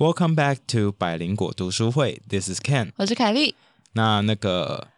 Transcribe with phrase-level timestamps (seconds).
[0.00, 2.90] Welcome back to 百灵果读书会，This is Ken。
[2.96, 3.54] 我是凯莉。
[3.92, 4.88] 那那个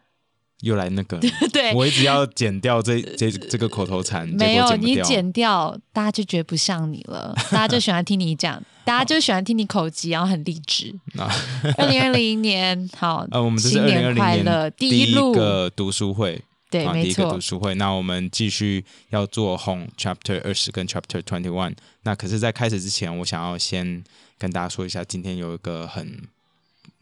[0.61, 1.19] 又来那个，
[1.53, 4.95] 对我一直要剪掉这这这个口头禅，没有你。
[5.03, 10.95] 剪掉，大家就觉得不像你了， 大家就喜欢听你讲，大家就喜欢听你口技，然后很励志。
[11.15, 11.25] 那
[11.79, 16.41] 二零二零年，好，呃，我们这是新二零二年快零乐，第一路，个读书会，
[16.71, 17.75] 对，没错一个读，书会。
[17.75, 21.75] 那我们继续要做 Home Chapter 二十跟 Chapter Twenty One。
[22.05, 24.05] 那可是，在开始之前，我想要先
[24.43, 26.29] 跟大家说一下，今天有一个很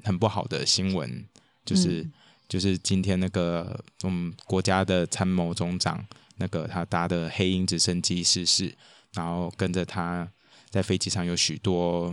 [0.05, 1.25] 很不好的新闻，
[1.65, 2.13] 就是、嗯。
[2.51, 6.05] 就是今天那个我们国家的参谋总长，
[6.39, 8.75] 那个他搭的黑鹰直升机失事，
[9.13, 10.29] 然后跟着他
[10.69, 12.13] 在飞机上有许多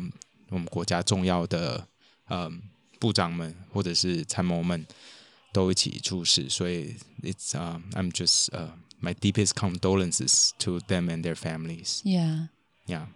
[0.49, 1.87] 我们国家重要的
[2.29, 2.61] 嗯
[2.99, 4.85] 部长们或者是参谋们
[5.51, 8.69] 都一起出事，所以 it's um I'm just uh
[9.01, 12.03] my deepest condolences to them and their families.
[12.03, 13.07] Yeah，Yeah，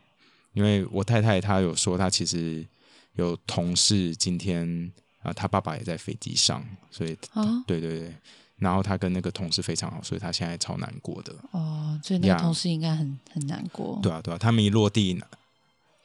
[0.53, 2.65] 因为我太太她有说，她其实
[3.13, 4.91] 有同事今天
[5.23, 8.15] 啊、她爸爸也在飞机上，所以哦对对对，
[8.57, 11.35] 然后她跟那个同事非常好，所以她现在超难过的。
[11.51, 13.99] 哦，所以那个同事应该很很难过。
[14.01, 15.21] 对啊对啊，他们一落地，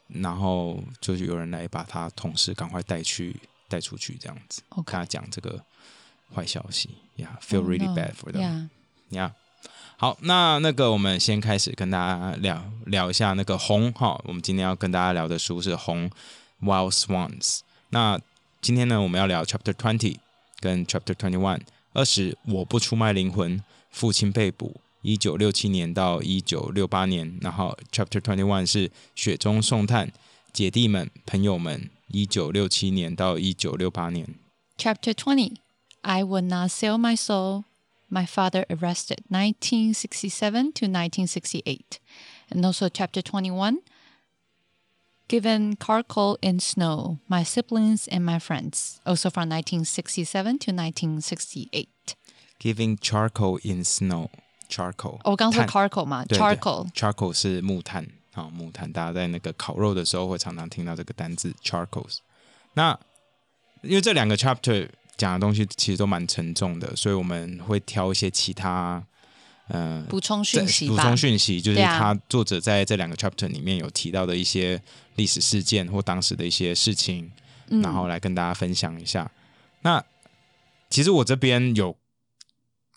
[0.08, 3.34] 然后就是有人来把他同事赶快带去
[3.68, 5.64] 带出去，这样子跟他讲这个
[6.34, 6.90] 坏消息。
[7.16, 8.42] Yeah，feel Oh, really bad for them.
[8.42, 8.68] Yeah，
[9.16, 9.34] 呀
[9.98, 16.10] 好，那那个我们先开始跟大家聊聊一下那个红哈，我们今天要跟大家聊的书是《红
[16.60, 17.40] Wild Swans》。
[17.88, 18.20] 那
[18.60, 20.16] 今天呢，我们要聊 Chapter Twenty
[20.60, 21.62] 跟 Chapter Twenty One。
[21.94, 27.38] 二十，我不出卖灵魂，父亲被捕，一九六七年到一九六八年。
[27.40, 30.12] 然后 Chapter Twenty One 是雪中送炭，
[30.52, 34.28] 姐弟们、朋友们，一九六七年到一九六八年。
[34.76, 35.54] Chapter 20
[36.02, 37.64] I would not sell my soul.
[38.09, 41.99] My father arrested 1967 to 1968.
[42.49, 43.79] And also chapter 21
[45.27, 51.87] Given charcoal in snow, my siblings and my friends, also from 1967 to 1968.
[52.59, 54.29] Giving charcoal in snow.
[54.69, 56.89] Charcoal，我刚说炭 charcoal 嘛对对，charcoal。
[56.93, 62.19] charcoal 是木炭啊、木炭，大家在那个烤肉的时候会常常听到这个单字 charcoals。
[62.73, 62.97] 那
[63.81, 69.02] 因为这两个 chapter 讲的东西其实都蛮沉重的，所以我们会挑一些其他
[69.68, 74.80] 呃补充讯息，补充讯息，就是他作者在这两个 chapter 里面有提到的一些
[75.16, 77.30] 历史事件或当时的一些事情，
[77.68, 79.30] 嗯然后来跟大家分享一下。
[79.82, 80.04] 那
[80.90, 81.96] 其实我这边有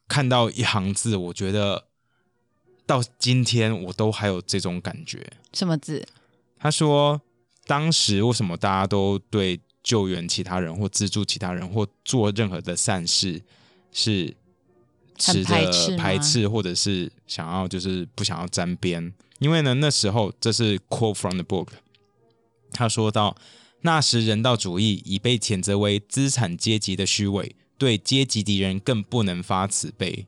[0.08, 1.86] 看到一行字，我觉得
[2.86, 5.32] 到今天我都还有这种感觉。
[5.54, 6.06] 什么字？
[6.60, 7.22] 他说，
[7.66, 9.60] 当时为什么大家都对
[9.90, 13.42] 救援其他人或资助其他人或做任何的善事
[13.92, 14.32] 是
[15.18, 19.12] 持很排斥着排斥，或者是想要就是不想要沾边？
[19.40, 21.70] 因为呢，那时候这是 quote from the book，
[22.72, 23.36] 他说到，
[23.82, 30.28] 那时人道主义已被谴责为资产阶级的虚伪，对阶级敌人更不能发慈悲。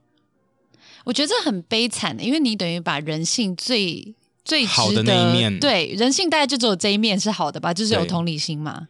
[1.03, 8.87] 我觉得这很悲惨的，因为你等于把人性最最好的那一面对人性大概就只有这一面是好的吧，就是有同理心嘛。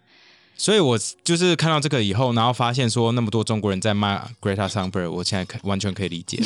[0.61, 6.45] 所以我就是看到这个以后，然后发现说那么多中国人在骂 Greta Thunberg，我现在可完全可以理解了。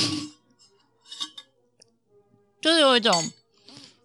[2.64, 3.30] 就是有一种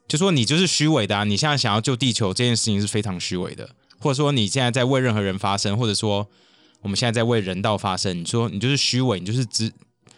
[0.09, 1.23] 就说你就是虚伪的啊！
[1.23, 6.27] 你现在想要救地球这件事情是非常虚伪的，或者说你现在在为任何人发声，或者说
[6.83, 9.73] 我们现在在为人道发声，你说你就是虚伪，你就是只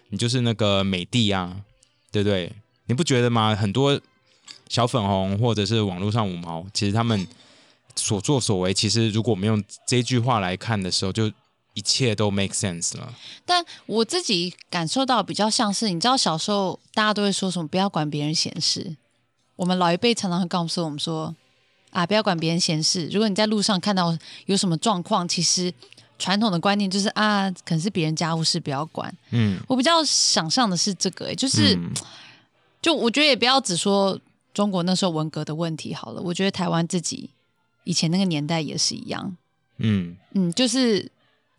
[0.08, 1.54] 你就是那个美帝啊，
[2.10, 2.50] 对不对？
[2.86, 3.54] 你不觉得吗？
[3.54, 4.00] 很多
[4.70, 7.26] 小粉红或者是网络上五毛，其实他们
[7.96, 11.30] 所作所为，其实如果我们用这句话来看的时候，就
[11.74, 13.14] 一切都 make sense 了。
[13.44, 18.96] 但我自己感受到比较像是，你知道小时候大家都会说什么不要管别人闲事，
[19.56, 21.34] 我们老一辈常常会告诉我们说
[21.90, 23.08] 啊不要管别人闲事。
[23.12, 24.16] 如果你在路上看到
[24.46, 25.72] 有什么状况，其实
[26.18, 29.14] 传统的观念就是啊可能是别人家务事不要管。
[29.30, 31.92] 嗯，我比较想象的是这个、欸，就是、嗯
[32.82, 34.18] 就我觉得也不要只说
[34.52, 37.30] 中国那时候文革的问题好了，我觉得台湾自己
[37.84, 39.36] 以前那个年代也是一样，
[39.78, 41.10] 嗯，嗯，就是，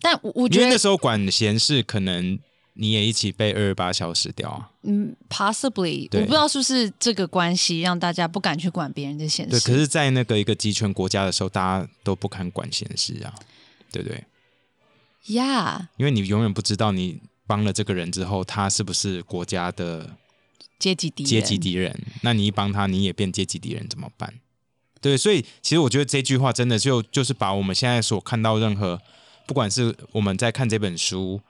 [0.01, 2.39] 但我我因为那觉得，时候管闲事，可能
[2.74, 4.71] 你也一起被二十八小时掉啊。
[4.83, 9.68] 嗯，possibly，我不知道是不是这个关系让大家不敢去管别人的闲对，事。
[9.68, 13.33] 可是，在那个一个集权国家的时候，大家都不敢管闲事啊，
[13.92, 14.24] 对不对
[15.27, 20.18] ？，Yeah，因为你永远不知道你帮了这个人之后，他是不是国家的
[20.80, 21.98] 阶级敌人，阶级敌人。
[22.21, 24.33] 那你一帮他，你也变阶级敌人，怎么办？
[25.03, 29.01] 对，所以其实我觉得这句话真的就就是把我们现在所看到任何，
[29.45, 31.41] 不管是我们在看这本书，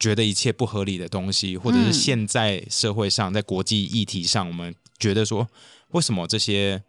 [0.00, 5.48] 觉得一切不合理的东西，或者是嗯现在社会上在国际议题上，我们觉得说，
[5.92, 6.82] 为什么这些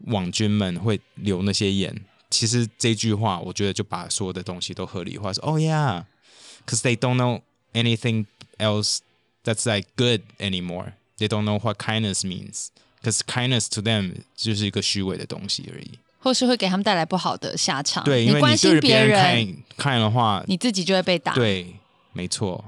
[0.00, 7.40] 网军们会留那些言，其实这句话，我觉得就把所有的东西都合理化，说，Oh yeah，cause they don't know
[7.72, 8.26] anything
[8.58, 8.98] else
[9.42, 10.92] that's like good anymore.
[11.16, 12.66] They don't know what kindness means.
[13.02, 15.90] Cause kindness to them 就是一个虚伪的东西而已。
[16.20, 18.04] 或是会给他们带来不好的下场。
[18.04, 21.74] 对，因为关心你对别人，人看看的话，你自己就会被打。，对，
[22.12, 22.64] 没错，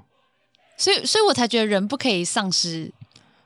[0.76, 2.90] 所以所以我才觉得人不可以丧失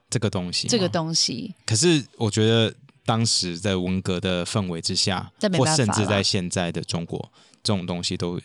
[0.08, 1.54] 这个东西，这个东西。
[1.66, 2.74] 可是我觉得
[3.04, 7.30] 当时在文革的氛围之下或甚至在现在的中国，
[7.62, 8.40] 这种东西都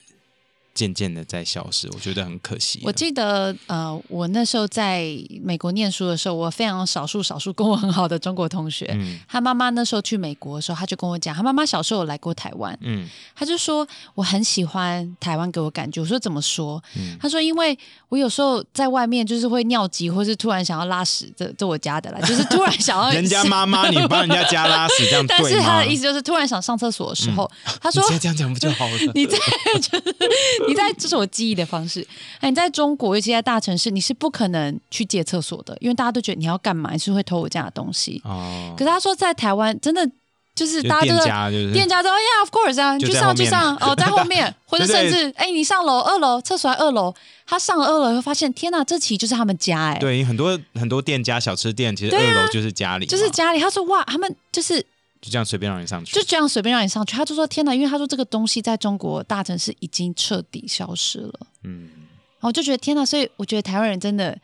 [0.73, 2.81] 渐渐的在消失，我觉得很可惜。
[2.83, 5.05] 我记得，呃，我那时候在
[5.41, 16.01] 美国念书的时候，我非常少数少数跟我很好的中国同学，嗯他妈妈那时候去美国的时候，他就跟我讲，他妈妈小时候有来过台湾，嗯他就说我很喜欢台湾给我感觉。
[16.01, 16.81] 我说怎么说？
[16.95, 17.77] 嗯他说因为
[18.09, 25.43] 我有时候在外面就是会尿急，或是突然想要拉屎，这这我家的啦，就是突然想要 人家妈妈，你帮人家家拉屎，这样但？
[25.43, 27.49] 是他的意思就是突然想上厕所的时候，
[27.79, 28.97] 他说你这样讲不就好了？
[29.13, 29.37] 你在
[29.79, 30.15] 就是
[30.69, 32.05] 你在，这是我记忆的方式。
[32.39, 36.91] 哎，你在中国，尤其在大城市，你是不可能去借厕所的，因为大家都觉得你要干嘛？
[36.93, 38.21] 你是会偷我家的东西。
[38.23, 40.09] 哦，可是他说在台湾，真的
[40.55, 47.13] 就是大家都在家就是店家都 Yeah of course 啊，你去就上去上哦，在后面， 或者甚至哎，你上楼二楼厕所在二楼，
[47.47, 53.59] 他上了二楼以后发现，天哪，这其实就是他们家哎，对很多很多店家小吃店，其实二楼就是家里嘛，就是家里。
[53.59, 54.85] 他说哇，他们就是
[55.23, 56.21] 就这样随便让你上去就。
[56.23, 61.33] 这样随便让你上去，他就说天哪，因为他说这个东西在中国大城市已经彻底消失了。
[61.63, 64.37] 嗯，然后我就觉得天呐，所以我觉得台湾人真的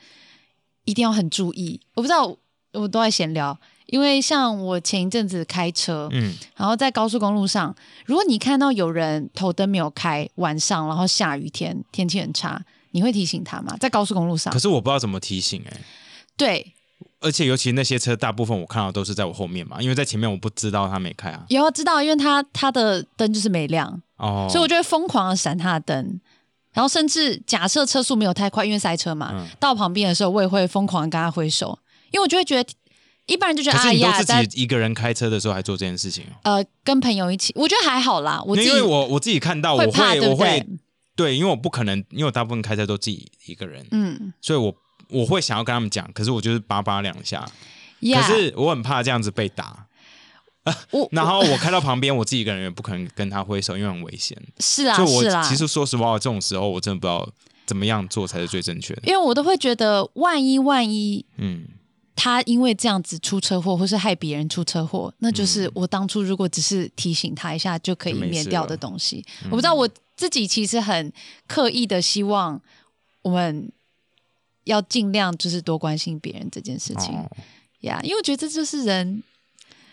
[0.85, 1.81] 一定要很注意。
[1.95, 2.25] 我不知道，
[2.71, 13.75] 我都在闲聊，因为像我前一阵子开车，嗯，然后在高速公路上，如果你看到有人头灯没有开，晚上然后下雨天，天气很差，你会提醒他吗？
[13.81, 15.81] 在高速公路上可，是我不知道怎么提醒哎、
[16.37, 16.73] 对，
[17.21, 21.43] 而且尤其那些车，大部分我看到都是在我后面嘛，因为在前面我不知道他没开啊。
[21.49, 26.19] 有要知道，因为他他的灯就是没亮，哦，所以我就会疯狂的闪他的灯。
[26.71, 31.77] 然后甚至假设车速没有太快，因为塞车嘛，嗯到旁边的时候我也会疯狂地跟他挥手，
[32.11, 32.69] 因为我就会觉得
[33.25, 36.53] 一般人就觉得哎呀，但自己一个人开车的时候还做这件事情哦。
[36.53, 38.41] 呃跟朋友一起，我觉得还好啦。
[38.45, 40.65] 我因为我我自己看到，我会怕，我会？
[41.15, 44.73] 对，因为我不可能，因为我大部分开车都自己一个人，嗯，所以我
[45.09, 47.45] 我会想要跟他们讲，可是我就是叭叭两下，
[48.01, 49.85] 呀可是我很怕这样子被打。
[50.91, 54.37] 我然后我开到旁边，我自己一个人也不可能跟他挥手，因为很危险。
[54.59, 57.27] 是啦所以我是啊，其实说实话，这种时候我真的不知道
[57.65, 59.01] 怎么样做才是最正确的。
[59.05, 61.65] 因为我都会觉得，万一万一嗯，
[62.15, 69.25] 他因为这样子出车祸，或是害别人出车祸，那就是我当初如果只是提醒他一下就可以免掉的了东西。
[69.45, 71.11] 我不知道我自己其实很
[71.47, 72.61] 刻意的希望
[73.23, 73.71] 我们
[74.69, 77.29] 要尽量就是多关心别人这件事情哦，
[77.81, 79.23] 呀因为我觉得这就是人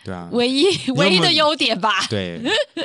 [0.05, 2.07] 对啊，唯一唯一的优点吧。
[2.09, 2.41] 对，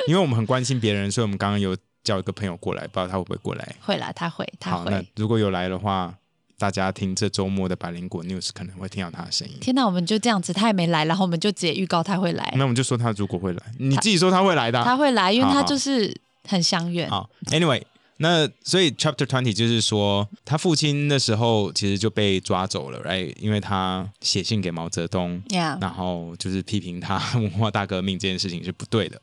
[0.08, 3.76] 因为我们很关心别人，所以我们刚刚有叫一个朋友过来，不知道他会不会过来。
[3.80, 5.06] 会啦，他会，他好，那会。
[5.16, 6.12] 如果有来的话，
[6.58, 9.54] 大家听这周末的百灵果 news 可能会听到他的声音。
[9.60, 16.12] 天哪，我们就这样子，他也没来，然后我们就直接预告他会来，那我们就说他如果会来，你自己说他会来的啊、他会来，因为他就是
[16.48, 17.08] 很相远。
[17.08, 17.82] 好，Anyway，
[18.22, 23.34] 那所以 Chapter Twenty 就是说，他父亲那时候其实就被抓走了，right？
[23.40, 29.20] 因为他写信给毛泽东，呀，然后就是批评他文化大革命这件事情是不对的。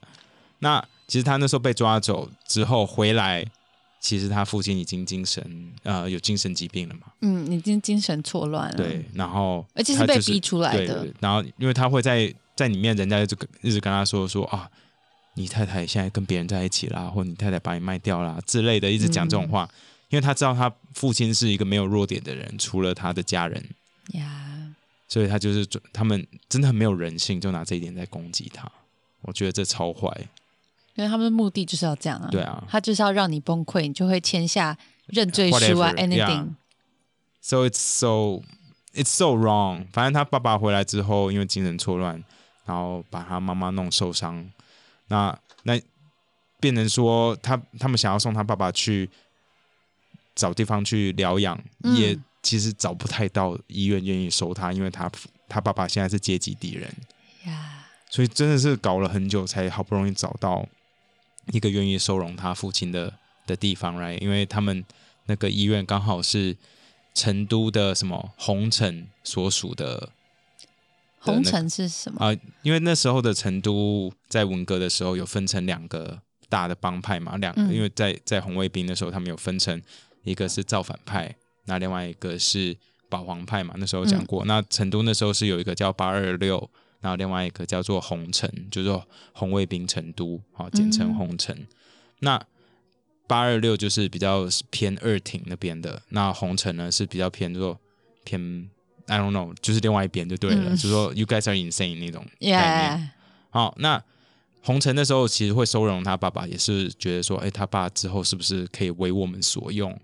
[0.59, 3.45] 那其实他那时候被抓走之后回来，
[4.01, 8.75] 其实他父亲已经精神呃有精神疾病了嘛，嗯，已经精神错乱了。
[8.75, 14.69] 对，然后而且是被逼出来对的对然后因为他会在在里面，人家就跟一直跟他说说啊，
[15.39, 19.69] 你太太现在跟别人在一起啦，或你太太把你卖掉啦之类的，一直讲这种嗯话，
[20.09, 23.69] 因为他知道他父亲是一个没有弱点的人，除了他的家人，
[24.15, 24.75] 呀，
[25.07, 28.69] 所以他就是他们真的很没有人性，就拿这一点在攻击他。
[29.21, 30.13] 我觉得这超坏，
[30.95, 32.27] 因为他们的目的就是要这样啊。
[32.29, 34.77] 对啊他就是要让你崩溃，你就会签下
[35.07, 36.47] 认罪书啊 Whatever，，anything。
[37.41, 38.43] So it's so
[38.93, 39.85] it's so wrong。
[39.93, 42.21] 反正他爸爸回来之后，因为精神错乱，
[42.65, 44.49] 然后把他妈妈弄受伤，
[45.09, 45.79] 那那
[46.59, 49.09] 变成说他他们想要送他爸爸去
[50.33, 55.11] 找地方去疗养，嗯也其实找不太到医院愿意收他，因为他
[55.47, 56.89] 他爸爸现在是阶级敌人，
[57.45, 60.65] 呀，所以真的是搞了很久才好不容易找到
[61.51, 63.13] 一个愿意收容他父亲的
[63.45, 64.17] 的地方，right？
[64.19, 64.85] 因为他们
[65.25, 66.55] 那个医院刚好是
[67.13, 70.09] 成都的什么红尘所属的
[71.19, 72.25] 红尘是什么？
[72.25, 79.81] 啊、因为那时候的成都在文革的时候有分成两个大的帮派嘛，两因为在在红卫兵的时候，他们有分成
[80.23, 81.35] 一个是造反派，
[81.65, 82.75] 那另外一个是
[83.09, 84.45] 保皇派嘛，那时候讲过。
[84.45, 86.69] 那成都那时候是有一个叫八二六
[87.01, 91.55] 然后另外一个叫做红城，就是说红卫兵成都，好，简称嗯红城。
[92.19, 92.41] 那
[93.27, 97.79] 八二六就是比较偏二挺那边的，那红城呢是比较偏做
[98.23, 98.69] 偏
[99.09, 102.57] I don't know，就是另外一边就对了，嗯就是说 you guys are insane 那种概念。
[102.57, 103.09] Yeah，
[103.49, 104.01] 好，那
[104.61, 109.99] 红尘那时候其实会收容他爸爸，也是觉得说，哎，他爸之后是不是可以为我们所用，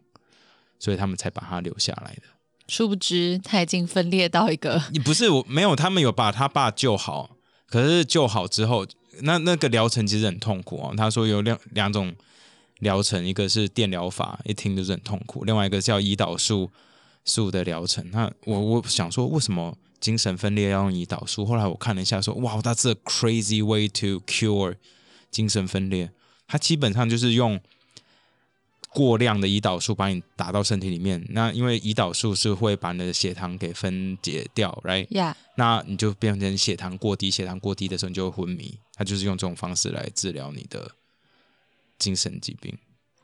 [0.80, 2.22] 所以他们才把他留下来的。
[2.68, 8.88] 殊不知他已经分裂到一个你不是我没有，他们有把他爸救好，可是救好之后，
[9.22, 10.94] 那那个疗程其实很痛苦哦。
[10.98, 12.16] 他说有两两种
[12.80, 16.72] 疗程，一个是电疗法，一听就是很痛苦；另外一个叫胰岛素
[17.26, 18.10] 素的疗程。
[18.12, 21.46] 那我我想说，为什么精神分裂要用胰岛素？
[21.46, 24.76] 后来我看了一下说，哇，That's a crazy way to cure
[25.30, 26.12] 精神分裂。
[26.48, 27.60] 它基本上就是用
[28.90, 31.26] 过量的胰岛素把你打到身体里面。
[31.30, 38.78] 那因为胰岛素是会把你的血糖给分解掉，right？，Yeah，那你就变成血糖过低，血糖过低的时候你就会昏迷。
[38.94, 40.92] 它就是用这种方式来治疗你的
[41.98, 42.78] 精神疾病，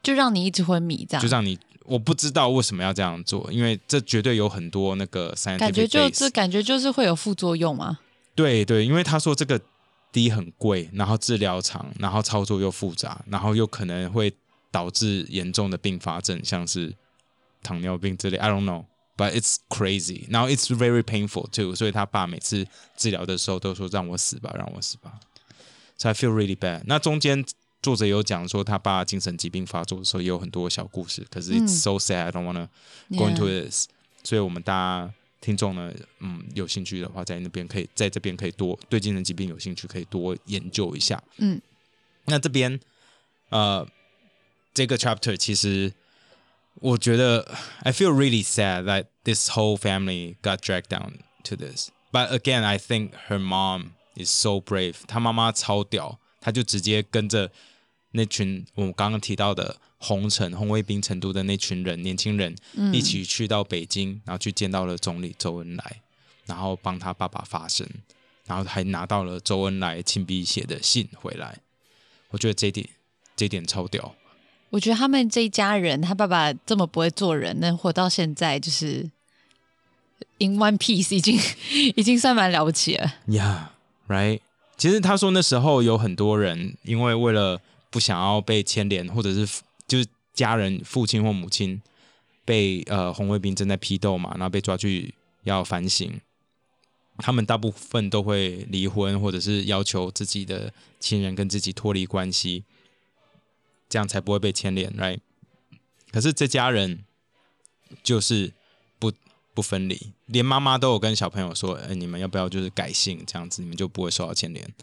[0.03, 1.29] 就让你一直昏迷这样就。
[1.29, 7.99] 让你我不知道为什么要这样做，因为这绝对有很多那个 scientific 感觉就这感觉就是会有副作用吗。
[8.35, 9.59] 对对，因为他说这个
[10.11, 14.33] 低很贵，然后治疗长，然后操作又复杂，然后又可能会
[14.71, 16.93] 导致严重的并发症，像是
[17.61, 18.37] 糖尿病之类。
[18.37, 18.85] I don't know,
[19.17, 20.25] but it's crazy.
[20.29, 21.75] 然后 it's very painful too.
[21.75, 25.19] 所以他爸每次治疗的时候都说让我死吧，让我死吧。
[25.97, 26.81] So I feel really bad.
[26.85, 27.45] 那中间
[27.81, 32.25] 作者有讲说他爸精神疾病发作的时候也有很多小故事，可是 it's 嗯 so sad.
[32.25, 32.67] I don't wanna
[33.17, 33.87] go into this.
[34.23, 41.21] 所以我们大家听众呢，嗯，有兴趣的话，在那边可以在这边可以多对精神疾病有兴趣，可以多研究一下。
[41.37, 41.59] 嗯，
[42.25, 42.79] 那这边
[43.49, 43.87] 呃，
[44.73, 45.91] 这个 chapter 其实
[46.75, 51.13] 我觉得 I feel really sad that this whole family got dragged down
[51.45, 51.89] to this.
[52.11, 54.97] But again, I think her mom is so brave.
[55.07, 57.51] 她妈妈超屌，她就直接跟着
[58.11, 66.01] 那群我们刚刚提到的红城红卫兵成都的那群人年轻人，嗯一起去到北京，然后去见到了总理周恩来，
[66.45, 67.87] 然后帮他爸爸发声，
[68.45, 71.59] 然后还拿到了周恩来亲笔写的信回来。
[72.29, 72.87] 我觉得这一点
[73.35, 74.15] 这一点超屌。
[74.71, 79.09] 我觉得他们这一家人，他爸爸这么不会做人，能活到现在，就是
[80.39, 81.37] in one piece，已经
[81.95, 83.15] 已经算蛮了不起了。
[83.27, 83.67] Yeah,
[84.07, 84.39] right.
[84.77, 91.79] 其实他说那时候有很多人，因为为了不想要被牵连，或者是就是家人父亲或母亲
[92.43, 96.19] 被呃红卫兵正在批斗嘛，然后被抓去要反省，
[97.17, 102.63] 他们大部分都会离婚，或者是要求自己的亲人跟自己脱离关系，
[103.89, 105.19] 这样才不会被牵连，right？
[106.11, 107.03] 可是这家人
[108.01, 108.53] 就是
[108.99, 109.11] 不
[109.53, 114.73] 不分离，连妈妈都有跟小朋友说：“哎，你们要不要就是改姓，这样子你们就不会受到牵连。”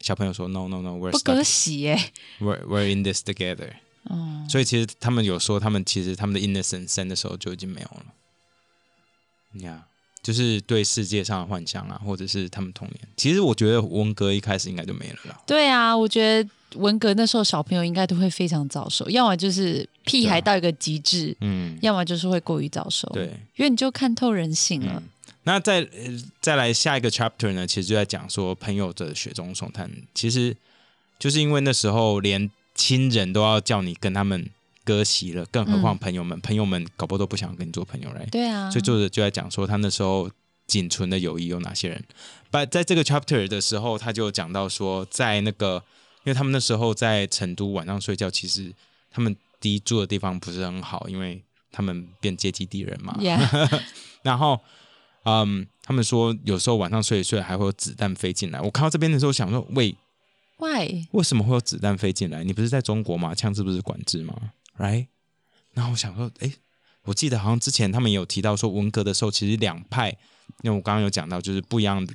[0.00, 1.98] 小朋友说：“No, no, no, we're 不割 stuck, 席耶、
[2.40, 3.70] we're we're in this together。”
[4.04, 8.06] 哦，所以其实他们有说，他们其实他们的 innocence 生的时候就已经没有了。
[9.64, 9.86] 呀、
[10.22, 13.00] 就是对世界上的幻想啊，或者是他们童年。
[13.16, 15.40] 其实我觉得文革一开始应该就没了啦。
[15.46, 23.24] 对啊，我觉得文革那时候小朋友应该都会非常早熟，要么就是屁孩到一个极致，嗯，要么就是会过于早熟。，对。
[23.56, 25.02] 因为你就看透人性了。
[25.44, 30.56] 那再、呃再来下一个 chapter 呢，其实就在讲说朋友的雪中送炭，其实
[31.18, 34.48] 就是因为那时候连亲人都要叫你跟他们
[34.84, 38.24] 割席了，更何况嗯朋友们，朋友们搞不好都不想跟你做朋友来。
[38.26, 40.30] 对啊，所以作者就在讲说他那时候
[40.66, 42.04] 仅存的友谊有哪些人。
[42.50, 45.82] But 在这个 chapter 的时候，他就讲到说，在那个，
[46.24, 48.72] 因为他们那时候在成都晚上睡觉，其实
[49.10, 51.42] 他们第一住的地方不是很好，因为
[51.72, 53.18] 他们变阶级敌人嘛。
[54.22, 54.60] 然后，
[55.24, 58.60] 嗯，他们说有时候晚上睡一睡还会有子弹飞进来。
[58.60, 59.94] 我看到这边的时候想说，喂
[60.58, 61.06] ，Why？
[61.12, 62.42] 为什么会有子弹飞进来？
[62.44, 63.34] 你不是在中国吗？
[63.34, 64.34] 枪支不是管制吗
[64.78, 65.06] ？Right？
[65.74, 66.52] 然后我想说，诶，
[67.04, 70.10] 我记得好像之前他们有提到说，文革的时候其实两派，
[70.62, 72.06] 因为我刚刚有讲到，就是不一样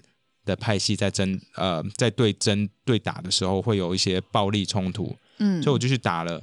[0.45, 6.41] 的派系在争，呃，在对争对打的时候会有一些暴力冲突，嗯，所以我就去打了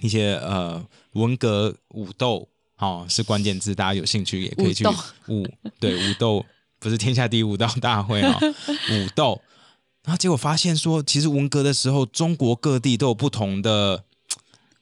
[0.00, 2.48] 一些呃文革武斗，
[2.78, 4.84] 哦，是关键字，大家有兴趣也可以去
[5.28, 5.46] 武
[5.78, 6.44] 对武斗
[6.78, 8.38] 不是天下第一武道大会哦，
[8.90, 9.40] 武斗。
[10.04, 14.02] 然后结果发现说，其实文革的时候，中国各地都有不同的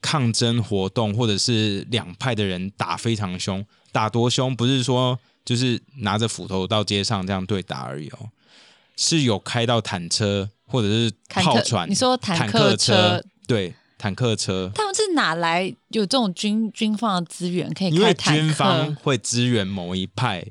[0.01, 8.31] 抗争活动，或者是两派的人打非常凶，打多凶不是说就是拿着斧头到街上这样对打而已哦，
[8.97, 18.41] 是有开到坦车或者是炮船，你说坦坦克车车对坦克车，他们是哪来有这种军军方的资源可以因为开坦克？
[18.41, 20.47] 军方会支援某一派。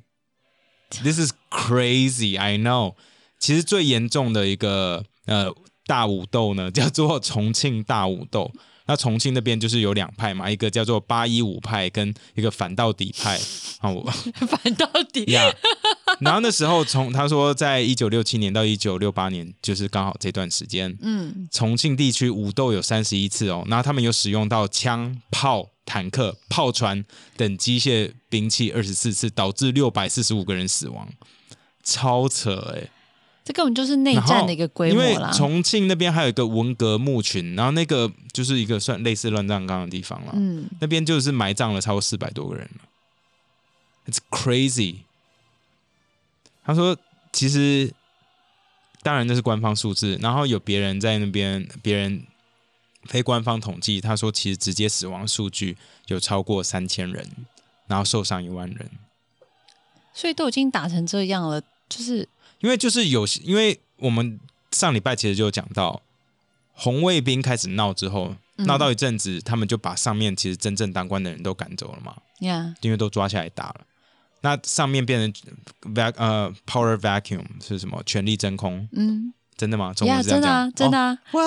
[1.01, 2.93] This is crazy, I know。
[3.39, 5.51] 其实最严重的一个呃
[5.87, 8.51] 大武斗呢，叫做重庆大武斗。
[8.89, 13.39] 那重庆那边就是有两派嘛，一个叫做八一五派，跟一个反到底派。
[13.81, 14.03] 啊，我
[14.47, 15.43] 反到底呀。
[16.19, 23.63] 然后那时候从他说，在一九六七年到一九六八年，就是刚好这段时间，嗯，重庆地区武斗有三十一次哦。
[23.67, 27.05] 然后他们有使用到枪、炮、坦克、炮船
[27.37, 31.07] 等机械兵器二十四次，导致六百四十五个人死亡，
[31.83, 32.89] 超扯哎、
[33.49, 35.17] 这根本就是内战的一个规因为。
[35.33, 40.33] 重庆那边还有一个文革墓群，然后那个就是一个算类似乱葬岗的地方了。
[40.35, 42.81] 嗯，那边就是埋葬了超过四百多个人了
[44.05, 44.97] ，It's crazy。
[46.63, 46.95] 他说，
[47.33, 47.91] 其实
[49.01, 52.21] 当然那是官方数字，然后有别人在那边，别人
[53.05, 55.75] 非官方统计，他说其实直接死亡数据
[56.05, 57.27] 有超过三千人，
[57.87, 58.91] 然后受伤一万人。
[60.13, 62.27] 所以都已经打成这样了，就是
[62.59, 64.39] 因为就是有，因为我们
[64.71, 66.01] 上礼拜其实就有讲到，
[66.73, 72.15] 红卫兵开始闹之后，嗯闹到一阵子，他们就把上面其实真正当官的人都赶走了嘛。
[72.39, 73.81] 呀，因为都抓下来打了。
[74.41, 78.01] 那上面变成 vac 呃 power vacuum 是什么？
[78.05, 78.87] 权力真空？
[78.93, 79.93] 嗯，真的吗？
[79.93, 80.41] 中呀，文是这真？
[80.41, 81.17] 的啊，真的啊。
[81.31, 81.39] 哦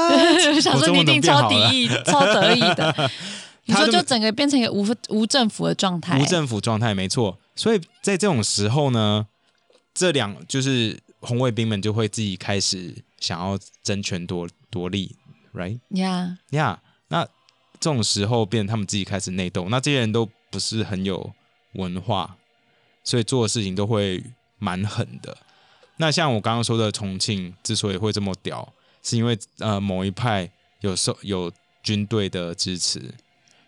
[0.54, 1.54] 我 想说你一定超敌
[1.85, 3.11] 意、超得意的。
[3.64, 7.38] 你说就整个变成一个无无政府的状态，无政府状态，没错。
[7.54, 9.26] 所以在这种时候呢，
[9.94, 15.14] 这两就是红卫兵们就会自己开始想要争权夺夺利
[15.54, 15.78] ，right？
[15.90, 17.25] 呀，呀、那
[17.78, 21.32] 这种时候变他们自己开始内斗，那这些人都不是很有
[21.75, 22.37] 文化，
[23.04, 24.22] 所以做的事情都会
[24.58, 25.37] 蛮狠的。
[25.99, 28.72] 那像我刚刚说的，重庆之所以会这么屌，
[29.02, 33.14] 是因为呃某一派有受有军队的支持，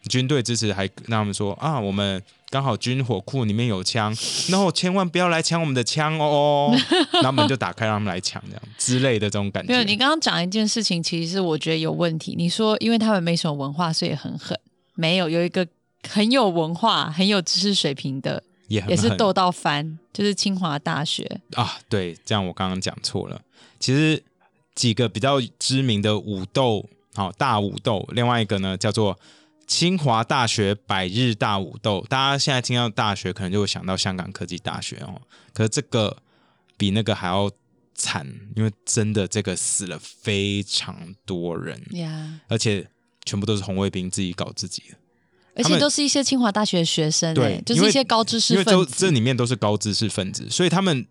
[0.09, 2.23] 军队支持还让他们说啊，我们
[2.54, 4.14] 刚好军火库里面有枪，
[4.49, 6.73] 然后千万不要来抢我们的枪哦，
[7.14, 9.73] 然后门就打开让他们来抢，这样之类的这种感觉。
[9.73, 12.37] 没有，你刚刚讲一件事情，其实是我觉得有问题。
[12.38, 14.56] 你说因为他们没什么文化，所以很狠，
[14.94, 15.66] 没有有一个
[16.08, 21.40] 很有文化、很有知识水平的，也也是斗到翻，就是清华大学。
[21.56, 23.40] 啊，对，这样我刚刚讲错了。
[23.80, 24.23] 其实
[24.76, 29.19] 几个比较知名的武斗，好、大武斗，另外一个呢叫做
[29.67, 32.05] 清华大学百日大武斗。
[32.09, 35.21] 大家现在听到大学，可能就会想到香港科技大学哦。
[35.53, 36.17] 可是这个
[36.77, 37.50] 比那个还要
[37.95, 42.89] 惨，因为真的这个死了非常多人，呀，而且
[43.25, 44.97] 全部都是红卫兵自己搞自己的。
[45.57, 48.95] 而且都是一些清华大学的学生、对欸，就是一些高知识因为这分子。
[48.99, 51.07] 这里面都是高知识分子，所以他们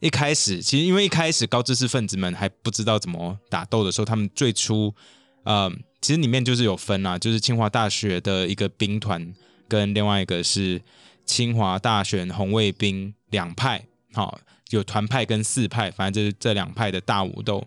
[0.00, 4.94] 一开始其实因为一开始高知识分子们还不知道怎么打斗的时候，他们最初
[5.44, 5.70] 呃，
[6.00, 9.34] 其实里面就是有分啊，就是清华大学的一个兵团
[9.66, 10.80] 跟另外一个是
[11.24, 14.38] 清华大学红卫兵两派，好、
[14.70, 17.66] 有团派跟四派，反正就是这两派的大武斗。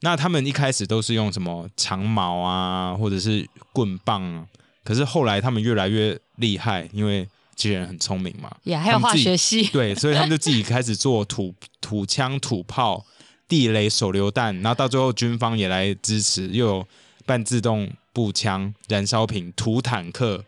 [0.00, 4.46] 那他们一开始都是用什么长矛啊，或者是棍棒啊，
[4.84, 13.04] 可是后来他们越来越厉害，因为这些人很聪明嘛，也还有化学系，对，所以他们就自己开始做土土枪、土炮、
[13.48, 16.88] 地雷、手榴弹，然后到最后军方也来支持，又有
[17.26, 20.44] 半自动步枪、燃烧瓶、土坦克，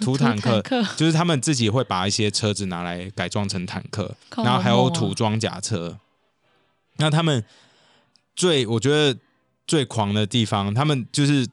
[0.00, 5.98] 土坦克克，就是他们自己会把一些车子拿来改装成坦克，然后还有土装甲车。
[6.96, 7.44] 那他们
[8.34, 9.18] 最我觉得
[9.66, 11.46] 最狂的地方，他们就是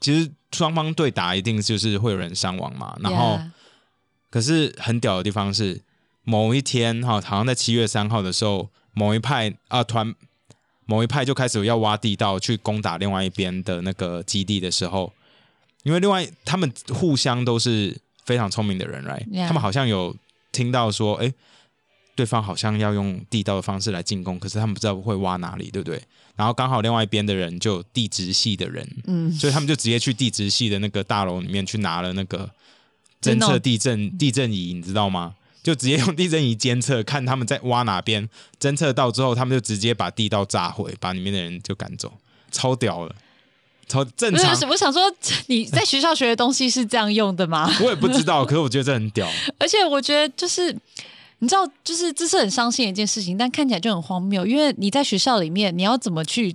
[0.00, 3.38] 其实双方对打一定就是会有人伤亡嘛，然后。
[4.32, 5.82] 可是很屌的地方是，
[6.22, 10.14] 某一天哈，好像在七月三号的时候，某一派啊团，
[10.86, 15.12] 某一派就开始要挖地道去攻打另外一边的那个基地的时候，
[15.84, 20.16] 因为另外他们互相都是非常聪明的人，right？、Yeah 他们好像有
[20.52, 21.32] 听到说，哎，
[22.14, 26.02] 对方好像要用地道的方式来进攻，可是他们不知道会挖哪里，对不对？
[26.36, 32.50] 然后刚好另外一边的人就地质系的人，嗯，所以他们就直接去地质系的那个大楼里面去拿了那个
[33.20, 35.34] 侦测地震地震仪，你知道吗？
[35.62, 38.28] 就直接用地震仪监测，看他们在挖哪边，
[38.60, 42.12] 侦测到之后，他们就直接把地道炸毁，把里面的人就赶走，
[42.50, 43.14] 超屌了，
[43.88, 44.68] 超正常。
[44.68, 45.02] 我想说
[45.46, 47.70] 你在学校学的东西是这样用的吗？
[47.80, 49.28] 我也不知道，可是我觉得这很屌。
[49.58, 50.76] 而且我觉得就是。
[51.42, 54.44] 你知道，就是这是很伤心的一件事情，但看起来就很荒谬。
[54.44, 56.54] 因为你在学校里面，你要怎么去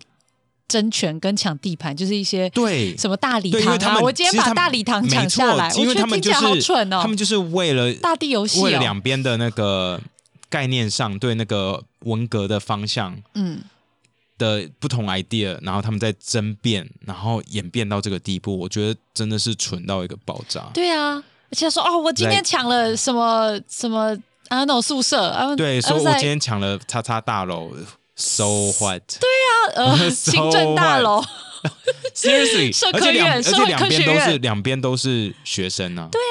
[0.68, 7.00] 争权跟抢地盘，就是一些对，什么大礼堂啊，们我今天把大礼堂抢下来，因为我觉他们就得听起来好是蠢哦。
[7.02, 10.02] 他们就是为了大地游戏为了哦，两边的那个
[10.50, 13.62] 概念上对那个文革的方向嗯，
[14.38, 20.70] 的不同 idea，然后他们在争辩，然后演变到这个地步，我觉得真的是蠢到一个爆炸。
[20.74, 24.18] 对啊，而且说哦，我今天来抢了什么什么
[24.50, 27.72] 啊那种宿舍啊，对，说我今天抢了叉叉大楼
[28.16, 29.02] ，so what？
[29.76, 31.24] 呃 So 行政大楼，
[32.16, 36.22] Seriously， 社科院社会且两边都是两边都是学生呢、对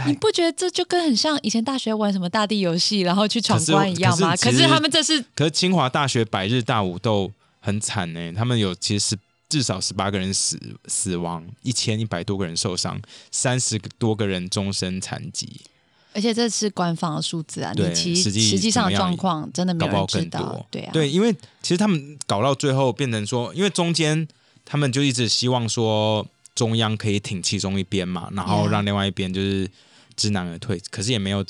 [0.00, 4.36] 啊，你不觉得这就跟很像以前大学玩什么大地游戏，然后去闯关一样吗？
[4.36, 9.16] 可是他们这是可是清华大学百日大武斗很惨呢、他们有其实
[9.48, 13.00] 至少十八个人死死亡，一千一百多个人受伤，
[13.32, 15.60] 三十多个人终身残疾，
[16.12, 20.66] 而且这是官方的数字啊，你其实实际上状况真的没有人知道。。
[20.70, 24.26] 对啊，对，因为其实他们搞到最后变成说，因为中间
[24.64, 29.70] 他们就一直希望说中央可以挺其中一边嘛，然后让另外一边就是
[30.16, 31.44] 知难而退，可是也没有，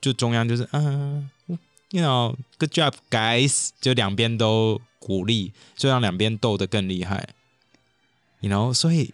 [0.00, 1.28] 就中央就是嗯、
[1.90, 7.28] y o u know good job guys，就两边都鼓励，就让两边斗得更厉害
[8.40, 9.12] ，you know，所以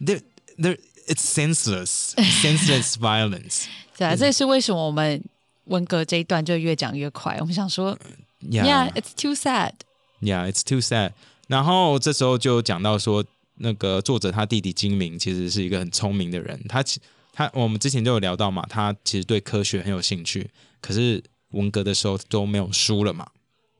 [0.00, 0.20] there
[0.56, 3.66] there it's senseless senseless violence。
[3.96, 5.22] 对啊，这也是为什么我们
[5.64, 7.36] 文革这一段就越讲越快。
[7.40, 7.96] 我们想说
[8.40, 9.72] Yeah,，Yeah，it's too sad。
[10.20, 11.12] Yeah, it's too sad.
[11.48, 13.24] 然后这时候就讲到说，
[13.56, 17.00] 那个作者他弟弟金明其实是一个很聪明的人，他其
[17.32, 23.26] 他我们之前就有聊到嘛，他其实对科学很有兴趣，可是文革的时候都没有书了嘛，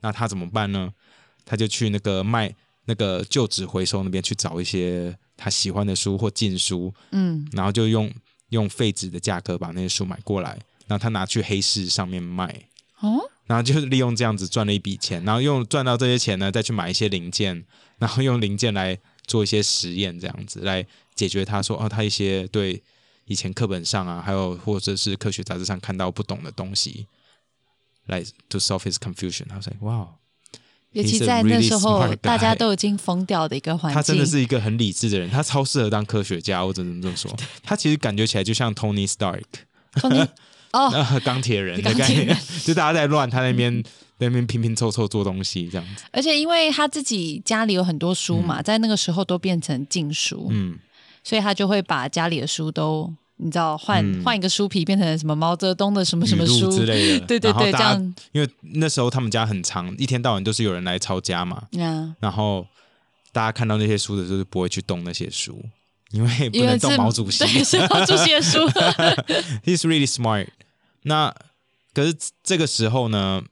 [0.01, 0.93] 那他怎么办呢？
[1.45, 2.53] 他就去那个卖
[2.85, 8.11] 那个旧纸回收那边去找一些他喜欢的书或禁书，嗯，然后就用
[8.49, 10.51] 用废纸的价格把那些书买过来，
[10.87, 12.67] 然后他拿去黑市上面卖。
[12.99, 17.65] 哦，然后就是利用这样子赚了一笔钱，然后用赚到这些钱呢，再去买一些零件，
[17.97, 22.81] 然后用零件来做一些实验，这样子来解决他说哦，他一些对
[23.25, 27.07] 以前课本上啊，还有或者是科学杂志上看到不懂的东西，
[28.05, 29.47] 来 to solve his confusion。
[29.49, 30.07] 他说哇，
[30.93, 37.29] 尤其在那时候大家都已经疯掉的一个环境，他真的是一个很理智的人，他超适合当科学家，我只能这么说。
[37.63, 39.43] 他其实感觉起来就像 Tony Stark。
[40.73, 43.83] 哦，呃，钢铁人的钢概念，就大家在乱，他那边
[44.17, 46.03] 在那边拼拼凑凑做东西这样子。
[46.11, 50.79] 而且因为他自己家里有很多书嘛，在那个时候都变成禁书，嗯，
[51.23, 57.25] 所以他就会把家里的书都你知道换嗯换、一个书皮，变成什么毛泽东的什么什么书之类的。
[57.25, 62.65] 对 对对，这样因为那时候他们家很长，一天到晚都是有人来抄家嘛，呀，然后
[63.31, 65.61] 大家看到那些书的时候就不会去动那些书，
[66.11, 67.43] 因为不因为能动毛主席。
[67.45, 68.59] 对，是毛主席的书，
[69.65, 70.47] He's really smart。
[71.01, 71.33] 那
[71.93, 73.43] 可是这个时候呢，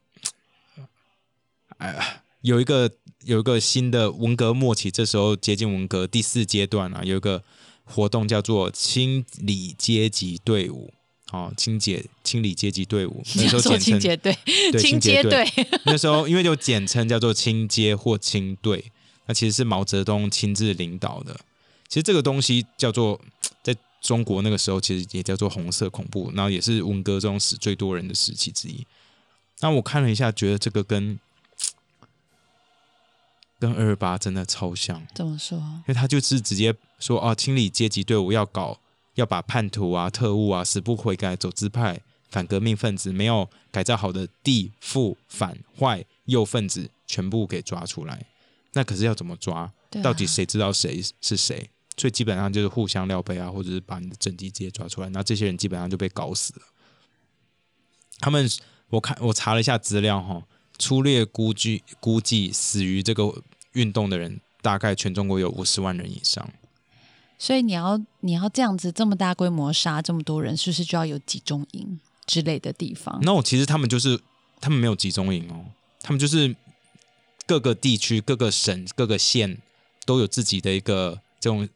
[1.79, 2.89] 哎，有一个
[3.25, 7.43] 有一个新的文革末期，这时候接近文革第四阶段啊，有一个
[7.91, 10.93] 活动叫做清理阶级队伍。
[11.31, 18.91] 哦，清洁清理阶级队伍， 那时候简称清洁队，对清洁队，队， 那时候因为就简称叫做清街或清队，
[19.27, 21.33] 那其实是毛泽东亲自领导的。
[21.87, 23.17] 其实这个东西叫做
[23.63, 28.85] 在中国那个时候，其实也叫做红色恐怖，然后也是文革中死最多人的时期之一。
[29.61, 31.17] 那我看了一下，觉得这个跟
[33.61, 35.55] 跟二二八真的超像，怎么说？
[35.59, 38.79] 因为他就是直接说哦，清理阶级队伍要搞，
[39.13, 48.25] 要把叛徒啊、特务啊、死不悔改、走资派、反革命分子、没有改造好的地富反坏右分子全部给抓出来。
[48.73, 49.59] 那可是要怎么抓？
[49.59, 51.69] 啊到底谁知道谁是谁？
[51.97, 56.61] 所以基本上就是互相撩杯啊，或者是把你的政绩直接抓出来，那这些人基本上就被搞死了。
[58.19, 58.49] 他们，
[58.89, 60.41] 我看我查了一下资料哈，
[60.79, 63.23] 粗略估计估计死于这个
[63.73, 66.49] 运动的人，大概全中国有五十万人以上。
[67.37, 73.19] 所以你要你要这样子这么大规模杀这么多人，是不是就要有集中营之类的地方？
[73.23, 74.19] 那我其实他们就是
[74.59, 75.65] 他们没有集中营哦，
[76.01, 76.55] 他们就是
[77.47, 79.57] 各个地区、各个省、各个县
[80.05, 81.67] 都有自己的一个这种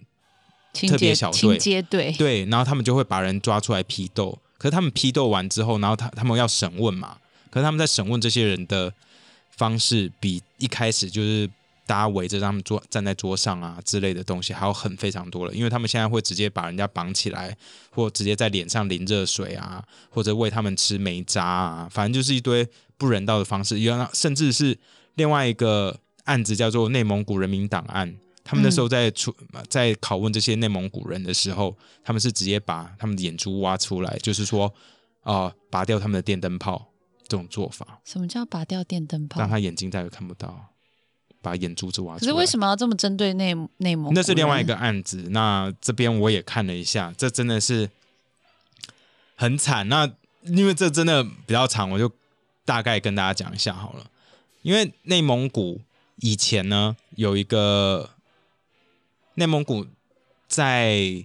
[0.71, 1.81] 清特别小队，
[2.13, 4.37] 对，然后他们就会把人抓出来批斗。
[4.57, 7.17] 可是他们批斗完之后，然后他他们要审问嘛，
[7.49, 8.93] 可是他们在审问这些人的
[9.49, 11.49] 方式，比一开始就是
[11.85, 15.53] 大家围着他们桌站在桌上啊之类的东西还有很非常多了。
[15.53, 17.55] 因为他们现在会直接把人家绑起来，
[17.91, 22.67] 或直接在脸上淋热水啊，或者喂他们吃煤渣啊，反正就是一堆
[22.97, 23.79] 不人道的方式。
[23.79, 24.77] 原来甚至是
[25.15, 28.15] 另外一个案子叫做内蒙古人民档案。
[28.47, 29.35] 他们那时候在出、
[29.67, 34.71] 在拷问这些内蒙古人的时候，他们是直接把他们的眼珠挖出来，就是说，
[35.21, 36.91] 啊、拔掉他们的电灯泡
[37.27, 39.49] 这种做法，什么叫拔掉电灯泡让？
[39.49, 40.74] 他眼睛再也看不到，
[41.45, 42.19] 把眼珠子挖出来。
[42.19, 44.13] 可是为什么要这么针对内内蒙古？
[44.13, 45.27] 那是另外一个案子。
[45.29, 47.87] 那这边我也看了一下，这真的是
[49.35, 49.87] 很惨。
[49.87, 50.11] 那
[50.43, 52.11] 因为这真的比较长，我就
[52.65, 54.09] 大概跟大家讲一下好了。
[54.63, 55.81] 因为内蒙古
[56.17, 58.09] 以前呢有一个
[59.35, 59.85] 内蒙古
[60.47, 61.23] 在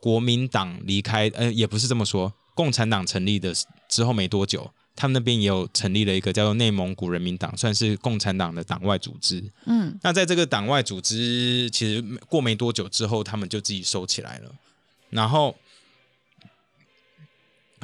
[0.00, 3.52] 国民党离开，呃，也不是这么说，共产党成立的
[3.88, 9.42] 之后没多久，他们那边也有成立了一个叫做内蒙古人民党，算是共产党的党外组织。
[9.66, 14.52] 嗯，那在这个党外组织，其实过没多久之后，他们就自己收起来了。
[15.10, 15.56] 然后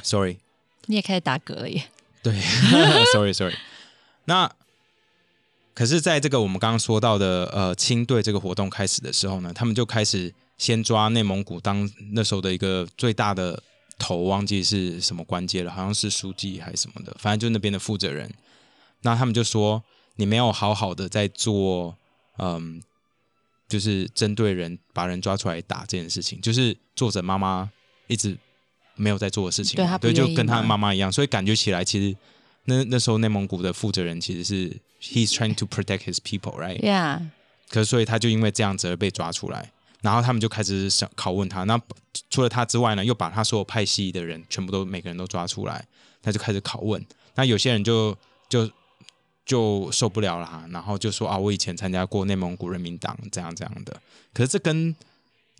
[0.01, 0.37] ，sorry，
[0.85, 1.83] 你也开始打嗝了耶。
[2.23, 2.39] 对，
[3.13, 3.55] sorry sorry。
[4.25, 4.51] 那
[5.73, 13.61] 可是，在这个我们刚刚说到的呃清队这个活动开始的时候呢，他们就开始先抓内蒙古当那时候的一个最大的
[14.01, 18.33] 头，忘记是什么关节了，好像是书记还是什么的，反正就那边的负责人。
[19.03, 19.83] 那他们就说
[20.15, 21.95] 你没有好好的在做，
[22.39, 22.81] 嗯，
[23.67, 27.69] 就是针对人把人抓出来打这件事情，就是作者妈妈
[28.07, 28.35] 一直
[28.95, 32.17] 没有在做的事情，对对，就跟他嘛妈妈一样，所以感觉起来其实
[32.65, 34.69] 那那时候内蒙古的负责人其实是
[35.01, 37.27] he's trying to protect his people，right？Yeah，
[37.69, 41.63] 可是所以他就因为这样子而被抓出来，然后他们就开始想拷问他。
[41.63, 41.79] 那
[42.29, 45.85] 除了他之外呢，又把他所有派系的人全部都每个人都抓出来，
[46.21, 47.03] 他就开始拷问。
[47.35, 48.17] 那有些人就
[48.49, 48.69] 就
[49.45, 54.01] 就受不了啦，然后就说啊，我以前参加过内蒙古人民党，这样这样的。
[54.33, 54.95] 可是这跟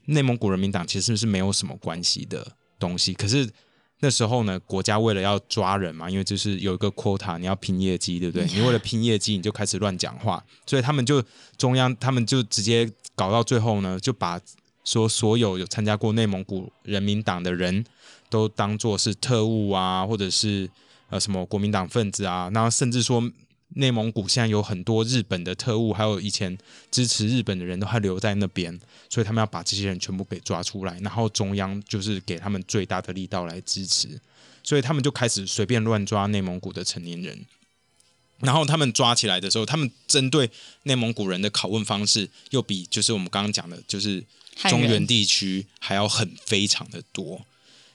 [0.06, 2.46] 内蒙古人民党其实是没有什么关系的
[2.80, 3.14] 东西。
[3.14, 3.50] 可是
[4.00, 8.48] 那时候呢，国家为了要抓人嘛，因为就是有一个 quota，你要拼业绩，对不对？
[8.48, 11.24] 你为了拼业绩，你就开始乱讲话，所以他们就
[11.56, 14.42] 中央，他们就直接搞到最后呢，就把
[14.84, 17.86] 说所有有参加过内蒙古人民党的人
[18.32, 20.68] 都当做是特务啊，或者是
[21.12, 23.22] 呃什么国民党分子啊，那甚至说
[23.76, 26.58] 内蒙古现在有很多日本的特务，还有以前
[26.90, 34.20] 支持日本的人都还留在那边，所以他们要把这些人全部给抓出来，然后中央就是给他们最大的力道来支持，
[34.64, 37.46] 所以他们就开始随便乱抓内蒙古的成年人。
[38.42, 40.50] 然后他们抓起来的时候，他们针对
[40.84, 44.24] 内蒙古人的拷问方式，又比就是我们刚刚讲的，就是
[44.70, 47.46] 中原地区还要狠非常的多。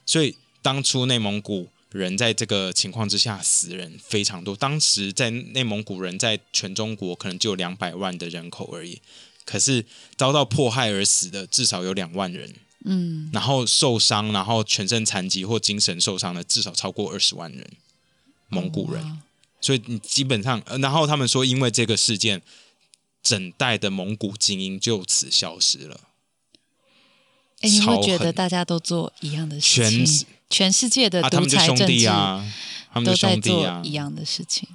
[0.05, 4.55] 所以当初内蒙古人在这个情况之下死人非常多。
[4.55, 9.01] 当时在内蒙古人在全中国可能就有两百万的人口而已，
[9.45, 12.55] 可是遭到迫害而死的至少有两万人。
[12.85, 17.67] 嗯，然后受伤，然后全身残疾或精神受伤的至少超过二十万人，
[18.47, 19.03] 蒙古人。
[19.03, 19.17] 哇
[19.59, 22.41] 所以你基本上，呃然后他们说，因为这个事件，
[23.23, 26.01] 整代的蒙古精英就此消失了。
[27.61, 30.27] 哎，你会觉得大家都做一样的事全情？
[30.49, 32.53] 全世界的啊，他独们就兄裁政治弟啊，
[32.93, 34.69] 他们都就在做兄弟啊一样的事情。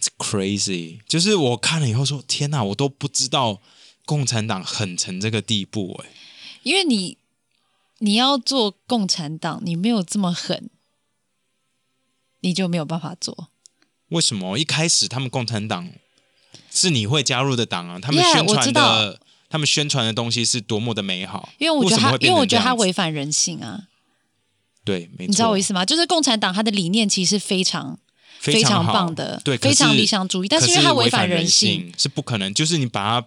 [0.00, 1.00] ，It's crazy。
[1.08, 3.62] 就是我看了以后说，天哪，我都不知道
[4.04, 6.10] 共产党狠成这个地步哎、
[6.64, 7.16] 因为你
[7.98, 10.68] 你要做共产党，你没有这么狠，
[12.40, 13.48] 你就没有办法做。
[14.14, 15.88] 为什么一开始他们共产党
[16.70, 17.98] 是你会加入的党啊？
[18.00, 21.48] 他们 Yeah，宣传我知道的，他们宣传的东西是多么的美好。
[21.58, 23.88] 因为我觉得他为什么会，变因为我觉得他样子违反人性啊，
[24.84, 25.84] 对，没错，你知道我意思吗？
[25.84, 27.98] 就是共产党他的理念其实是非常
[28.38, 32.54] 非常好棒的，对，非常是理想主义，但是因为它违反人性，是不可能。
[32.54, 33.26] 就是你把它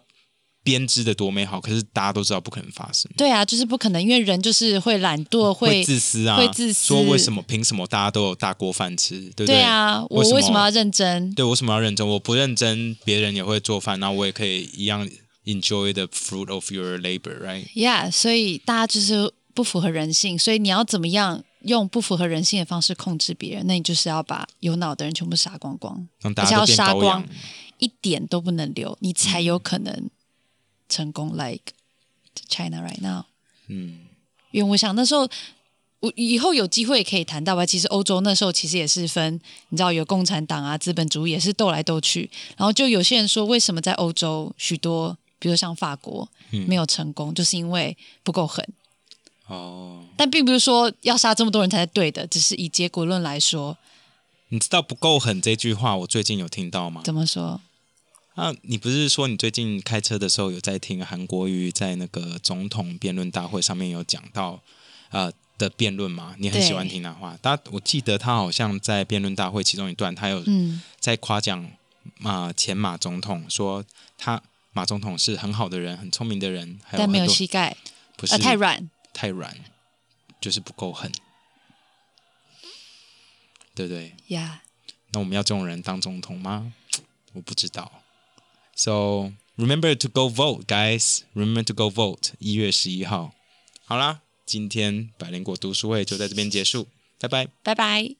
[0.68, 11.34] 编织的多美好，可是大家都知道不可能发生，对啊，就是不可能，因为人就是会懒惰，会自私啊，会自私说为什么凭什么大家都有大锅饭吃，对不对对啊，我为什么要认真？
[11.36, 12.06] 对，为什么要认真？
[12.06, 15.08] 我不认真，别人也会做饭，那我也可以一样
[15.46, 23.66] enjoy the fruit of your labor，right？Yeah，所以大家就是不符合人性，所以你要怎么样用不符合人性的方式控制别人？
[23.68, 27.24] 那你就是要把有脑的人全部杀光光，而且要杀光。
[27.80, 30.10] 一点都不能留，你才有可能
[30.90, 31.36] 成功。
[31.36, 31.74] Like
[32.48, 33.26] China right now，
[33.68, 34.00] 嗯，
[34.52, 35.30] 因为我想那时候。
[36.00, 37.66] 我以后有机会可以谈到吧。
[37.66, 42.30] 其实欧洲那时候其实也是分，你知道有共产党啊、资本主义也是斗来斗去。
[42.56, 48.64] 然后就有些人说，为什么在欧洲许多，比如像法国嗯没有成功，就是因为不够狠。
[49.48, 53.76] 哦，但并不是说要杀这么多人才是对的，只是以结果论来说，
[54.50, 57.02] 你知道不够狠这句话，我最近有听到吗？
[57.04, 57.60] 怎么说？
[58.38, 64.62] 啊，你不是说你最近开车的时候有在听韩国瑜在那个总统辩论大会上面有讲到
[65.10, 66.36] 呃的辩论吗？
[66.38, 67.36] 你很喜欢对听他话。
[67.42, 71.68] 他我记得他好像在辩论大会其中一段，他有嗯，在夸奖
[72.22, 73.84] 啊、前马总统，说
[74.20, 74.40] 他
[74.72, 77.76] 马总统是很好的人，很聪明的人，还有但没有膝盖，
[78.16, 78.88] 不是、呃，太软。
[79.16, 79.58] 太软，
[80.40, 81.12] 就是不够狠，
[83.74, 84.14] 对不对？
[84.28, 84.62] 呀、
[85.10, 86.72] 那我们要这种人当总统吗？
[87.34, 88.04] 我不知道。
[88.78, 91.24] So remember to go vote, guys.
[91.34, 92.34] Remember to go vote.
[92.38, 93.34] 一月十一号。
[93.84, 96.88] 好啦，今天百灵果读书会就在这边结束，
[97.20, 97.48] 拜拜。
[97.64, 98.16] 拜拜。